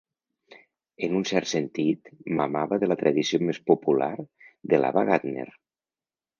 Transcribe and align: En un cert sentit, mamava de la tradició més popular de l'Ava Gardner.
En 1.07 1.13
un 1.19 1.25
cert 1.31 1.49
sentit, 1.51 2.09
mamava 2.41 2.81
de 2.85 2.91
la 2.93 2.99
tradició 3.03 3.43
més 3.51 3.63
popular 3.71 4.11
de 4.75 4.83
l'Ava 4.85 5.09
Gardner. 5.15 5.49